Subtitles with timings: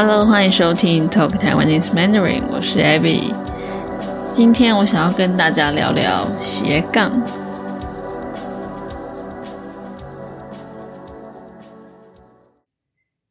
[0.00, 3.34] Hello，欢迎收听 Talk Taiwanese Mandarin，我是 Abby。
[4.32, 7.10] 今天我想要跟大家聊聊斜杠。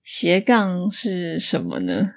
[0.03, 2.09] 斜杠是什么呢？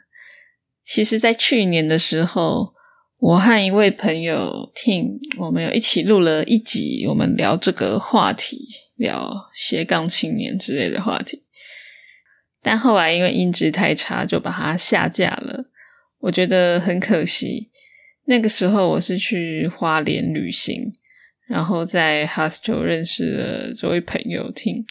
[0.85, 2.73] 其实，在去年的时候，
[3.21, 11.45] 我和一位朋友 Tim，我们有一起录了一集，我们聊这个话题，聊斜杠青年之类的话题。
[12.63, 15.65] 但后来因为音质太差，就把它下架了。
[16.21, 17.71] 我觉得很可惜。
[18.27, 20.93] 那个时候我是去花莲旅行，
[21.49, 24.85] 然后在 hostel 认识了这位朋友，听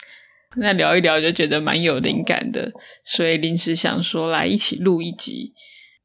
[0.57, 2.71] 那聊一聊就觉得蛮有灵感的，
[3.05, 5.53] 所以临时想说来一起录一集。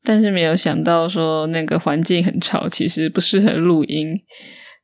[0.04, 4.14] 但是没有想到说那个环境很吵，其实不适合录音，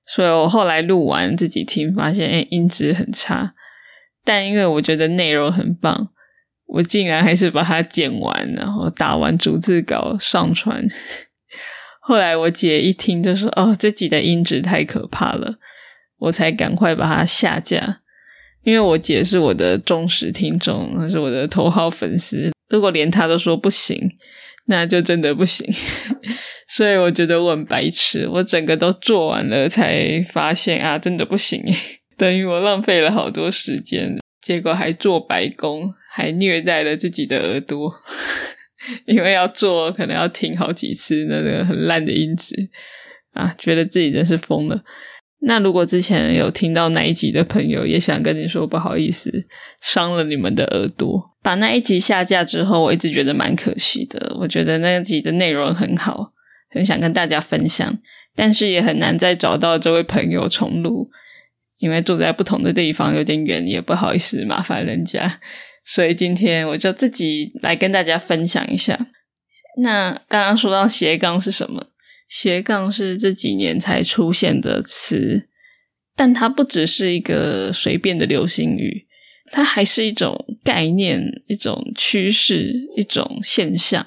[0.06, 3.54] 所以我后来录完自己听，发现哎音质很差。
[4.24, 6.08] 但因为我觉得内容很棒。
[6.72, 10.86] 我竟然还是把它剪完，然后打完逐字稿上传。
[12.00, 15.56] 后来我姐一听就说：“哦，这集的音质太可怕了。”
[16.18, 18.00] 我才赶快把它下架。
[18.62, 22.52] 因为我姐是我的忠实听众，她是我的头号粉丝。
[22.68, 23.98] 如果连她都说不行，
[24.66, 25.66] 那就真的不行。
[26.68, 31.62] 所以我觉得我很白痴，我整个都做完了才发现啊，真的不行，
[32.16, 35.94] 等于我浪费了好多时间，结果还做白工。
[36.12, 37.92] 还虐待了自己的耳朵，
[39.06, 42.54] 因为要做可能要听好几次那个很烂的音质
[43.32, 44.82] 啊，觉得自己真是疯了。
[45.42, 49.46] 那如果之前有听到那一集的朋友，也想跟你说不好意思，
[49.80, 51.30] 伤了你们的耳朵。
[51.42, 54.36] 把那一集下架之后，我一直觉得蛮可惜的。
[54.38, 56.32] 我觉得那一集的内容很好，
[56.70, 57.98] 很想跟大家分享，
[58.36, 61.08] 但是也很难再找到这位朋友重录，
[61.78, 65.40] 因为住在不同的地方有点远，也不好意思麻烦人家。
[65.84, 69.06] 所以今天我就自己来跟大家分享一下。
[69.82, 71.88] 那刚刚说到斜杠是什么？
[72.28, 75.48] 斜杠是这几年才出现的词，
[76.14, 79.06] 但它不只是一个随便的流行语，
[79.50, 84.04] 它还是一种概念、一种趋势、一种现象。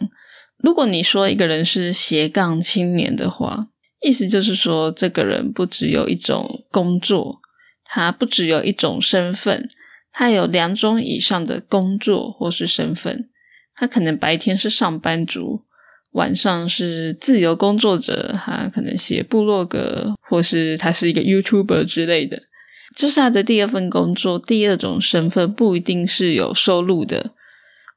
[0.58, 3.68] 如果你说一个人是斜杠青年的话，
[4.02, 7.42] 意思就是说这个人不只有一种工作，
[7.84, 9.68] 他不只有一种身份。
[10.14, 13.30] 他有两种以上的工作或是身份，
[13.76, 15.64] 他可能白天是上班族，
[16.12, 22.44] 晚上是自由工作者，他可能写部落格，或是他是一个 YouTuber 之类的，
[22.96, 24.38] 这是他的第二份工作。
[24.38, 27.32] 第二种身份不一定是有收入的，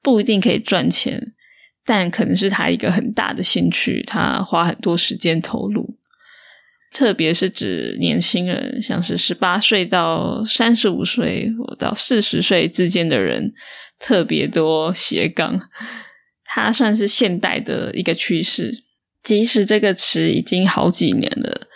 [0.03, 1.35] 不一定可以赚钱，
[1.85, 5.86] 但可能是他一个很大的兴趣，他花很多时间投入。
[6.97, 13.53] 特别是指年轻人，像是十八岁到三十五岁或到四十岁之间的人，
[13.99, 15.69] 特别多斜杠。
[16.47, 18.85] 它算是现代的一个趋势。
[19.23, 21.67] 即使这个词已经好几年了，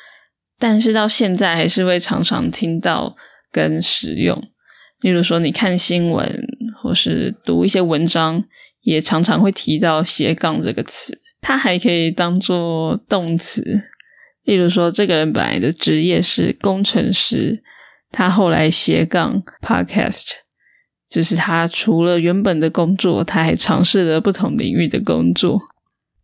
[0.58, 3.14] 但是到现在还是会常常听到
[3.52, 4.42] 跟使用。
[5.02, 6.48] 例如说，你看新闻
[6.80, 8.42] 或是读一些文章，
[8.80, 11.20] 也常常会提到斜杠这个词。
[11.42, 13.82] 它还可以当做动词。
[14.44, 17.62] 例如说，这个人本来的职业是工程师，
[18.10, 20.24] 他后来斜杠 podcast，
[21.08, 25.60] 就是他除了原本的工作，他还尝试了不同领域的工作。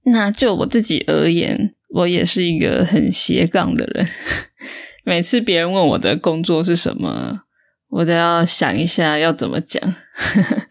[0.04, 4.06] 那就我自己而言，我也是一个很斜杠的人。
[5.04, 7.42] 每次别人问我的工作是什么，
[7.90, 9.94] 我都要想一下要怎么讲。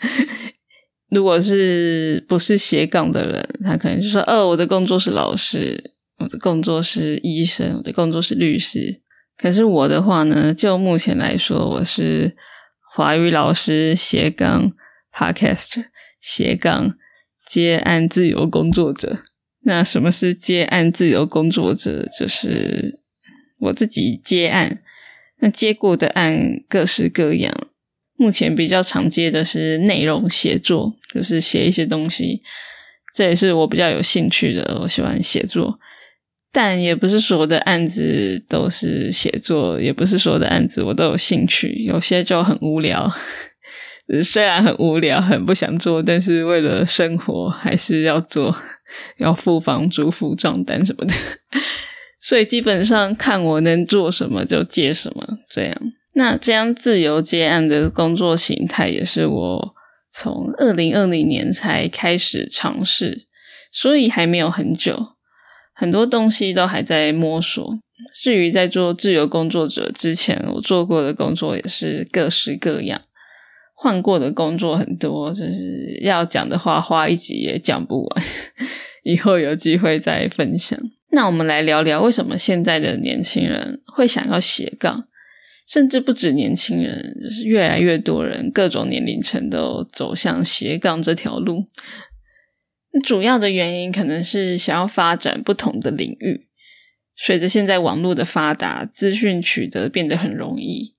[1.10, 5.92] 如果是不是斜杠的人，他可能就说：“哦，我的工作是老师。”
[6.26, 9.00] 我的工作是医生，我的工作是律师。
[9.38, 12.36] 可是我的话呢，就目前来说，我是
[12.96, 14.72] 华语老师斜杠
[15.14, 15.86] Podcast
[16.20, 16.96] 斜杠
[17.48, 19.20] 接案自由工作者。
[19.66, 22.10] 那什么是接案自由工作者？
[22.20, 23.02] 就是
[23.60, 24.82] 我自己接案，
[25.42, 27.56] 那接过的案各式各样。
[28.16, 32.42] 目前比较常接的是内容写作，就是写一些东西，
[33.14, 34.80] 这也是我比较有兴趣的。
[34.82, 35.78] 我喜欢写作。
[36.56, 43.12] 但也不是所有的案子都是写作，也不是所有的案子我都有兴趣，有些就很无聊。
[44.24, 48.56] 虽然很无聊，很不想做，但是为了生活还是要做，
[49.18, 51.14] 要付房租、付账单什么的。
[52.24, 55.76] 所以基本上看我能做什么就接什么，这样。
[56.14, 59.76] 那这样自由接案的工作形态也是我
[60.14, 63.28] 从二零二零年才开始尝试，
[63.74, 65.15] 所以还没有很久。
[65.76, 67.78] 很多东西都还在摸索。
[68.24, 73.02] 至于在做自由工作者之前，我做过的工作也是各式各样。
[73.74, 78.24] 换过的工作很多，就是要讲的话，花一集也讲不完。
[79.04, 80.80] 以后有机会再分享。
[81.12, 85.08] 那我们来聊聊，为什么现在的年轻人会想要斜杠？
[85.68, 91.66] 甚至不止年轻人，就是越来越多人，各种年龄层都走向斜杠这条路。
[93.04, 96.48] 主要的原因可能是想要发展不同的领域。
[97.18, 100.96] 随着现在网络的发达，资讯取得变得很容易，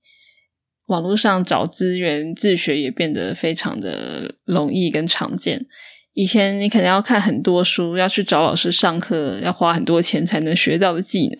[0.87, 5.65] 网络上找资源自学也变得非常的容易跟常见。
[6.13, 11.37] 以前你可能要看很多书，要去找老师上课，要花很多钱才能学到的技能。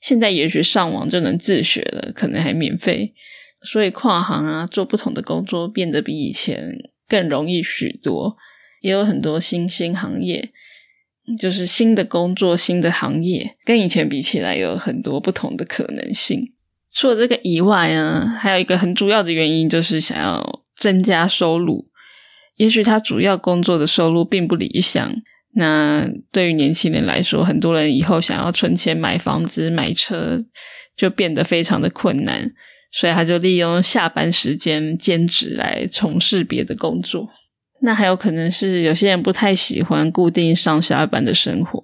[0.00, 3.14] 现在也许上网就能自学了，可能还免费，
[3.62, 8.36] 所以跨行啊，做不同的工作变得比以前更容易许多，
[8.80, 10.50] 也有很多新兴行业，
[11.38, 16.52] 就是新的工作、新的行业，跟以前比起来有很多不同的可能性。
[16.92, 21.88] 除了这个以外啊，还有一个很主要的原因就是想要增加收入。
[22.56, 25.14] 也许他主要工作的收入并不理想。
[25.54, 30.44] 那对于年轻人来说，很多人以后想要存钱买房子、买车，
[30.96, 32.52] 就变得非常的困难，
[32.92, 37.28] 所以他就利用下班时间兼职来从事别的工作。
[37.82, 41.82] 那还有可能是有些人不太喜欢固定上下班的生活，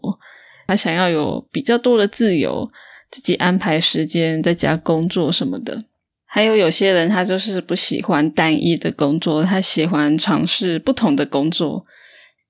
[0.66, 2.70] 他想要有比较多的自由，
[3.10, 5.84] 自己安排时间在家工作什么的。
[6.26, 11.87] 还有有些人他就是不喜欢单一的工作，他喜欢尝试不同的工作。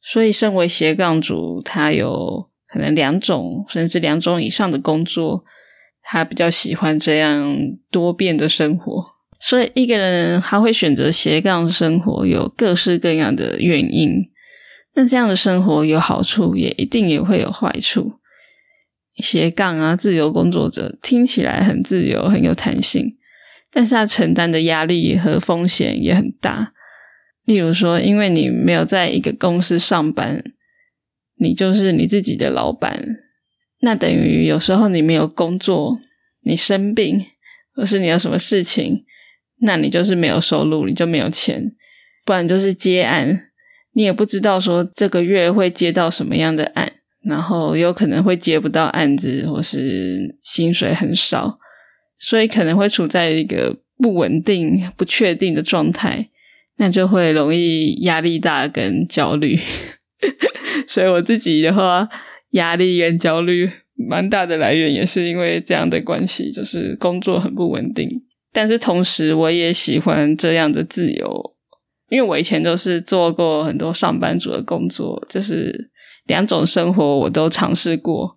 [0.03, 5.45] 所以，身为斜杠族，他有可能两种甚至两种以上的工作，
[6.03, 7.57] 他比较喜欢这样
[7.91, 9.16] 多变的生活。
[9.39, 14.31] 所以，一个人他会选择斜杠生活，有各式各样的原因。
[14.95, 18.15] 那这样的生活有好处，也一定也会有坏处。
[19.19, 23.17] 斜杠啊，自由工作者听起来很自由，很有弹性，
[23.73, 26.73] 但是他承担的压力和风险也很大。
[27.45, 30.43] 例如说，因为你没有在一个公司上班，
[31.39, 33.19] 你就是你自己的老板，
[33.81, 35.99] 那等于有时候你没有工作，
[36.43, 37.25] 你生病，
[37.75, 39.05] 或是你有什么事情，
[39.61, 41.73] 那你就是没有收入，你就没有钱，
[42.25, 43.51] 不然就是接案，
[43.93, 46.93] 你也不知道说这个月会接到什么样的案，
[47.25, 51.59] 然后有可能会接不到案子，或是薪水很少，
[52.19, 56.29] 所以可能会处在一个不稳定、不确定的状态。
[56.79, 59.59] 那就会容易压力大跟焦虑，
[60.87, 62.07] 所以我自己的话，
[62.51, 68.07] 压力跟焦虑蛮大的来源也是因为这样的关系，就是工作很不稳定。
[68.57, 71.55] 但是同时，我也喜欢这样的自由，
[72.09, 75.91] 因为我以前都是做过很多上班族的工作，就是
[76.25, 78.35] 两种生活我都尝试过，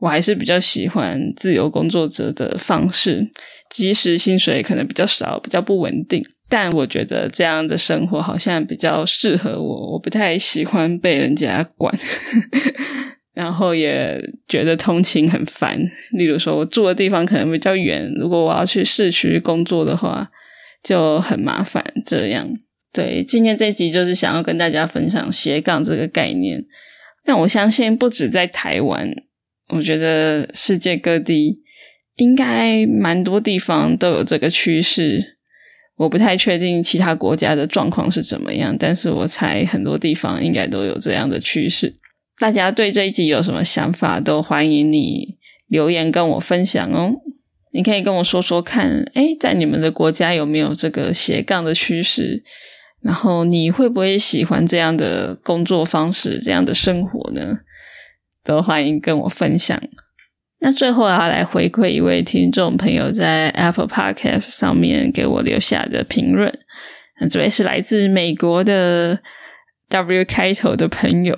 [0.00, 3.26] 我还是比较喜欢自由工作者的方式，
[3.70, 6.22] 即使薪水可能比较少，比较不稳定。
[6.50, 11.98] 但我觉得这样的生活好像比较适合我，我不太喜欢被人家管，
[13.34, 15.78] 然后也觉得通勤很烦。
[16.12, 20.30] 例如说，我住的地方可能比较远，如果我要去市区工作的话，
[20.82, 21.84] 就很麻烦。
[22.06, 22.48] 这样，
[22.92, 26.64] 对，今天这集就是想要跟大家分享斜杠这个概念。
[27.24, 29.10] 但我相信，不止在台湾，
[29.70, 31.58] 我觉得世界各地
[32.16, 35.38] 应该蛮多地方都有这个趋势。
[35.96, 41.94] 我不太确定其他国家的状况是怎么样，但是我猜很多地方应该都有这样的趋势。
[42.38, 45.36] 大家对这一集有什么想法，都欢迎你
[45.68, 47.12] 留言跟我分享哦。
[47.72, 52.42] 你可以跟我说说看，诶，在你们的国家有没有这个斜杠的趋势？
[53.02, 57.58] 然后你会不会喜欢这样的工作方式、这样的生活呢？
[58.42, 59.80] 都欢迎跟我分享。
[60.60, 66.52] 那最后要来回馈一位听众朋友在 Apple Podcast 上面给我留下的评论。
[67.20, 69.20] 那这位是来自美国的
[69.88, 71.34] W 开头的朋友，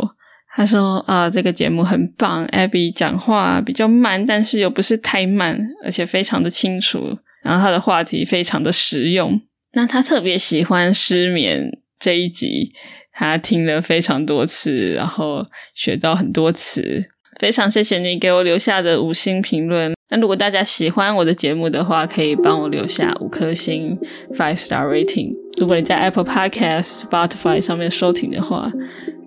[0.57, 7.19] 他说：“啊，这个节目很棒，Abby 讲话比较慢，但是又不是太慢，而且非常的清楚。
[7.43, 9.39] 然后他的话题非常的实用。
[9.75, 11.71] 那他特别喜欢失眠
[12.01, 12.73] 这一集，
[13.13, 17.05] 他听了非常多次，然后学到很多词。”
[17.39, 19.93] 非常谢谢你给我留下的五星评论。
[20.09, 23.95] 那如果大家喜欢我的节目的话，可以帮我留下五颗星
[24.35, 25.35] （five star rating）。
[25.61, 28.73] 如果你在 Apple Podcast、Spotify 上面收听的话，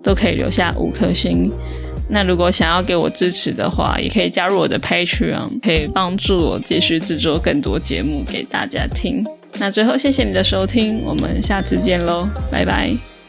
[0.02, 1.50] 都可以留下五颗星。
[2.08, 9.24] 那如果想要给我支持的话，也可以加入我的 Patreon，可以帮助我继续制作更多节目给大家听。
[9.58, 13.19] 那最后，谢谢你的收听，我们下次见喽，拜拜。